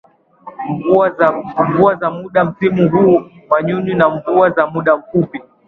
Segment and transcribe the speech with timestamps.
[1.59, 2.11] mvua za muda
[2.43, 5.41] mrefu msimu wa manyunyu na mvua za muda mfupi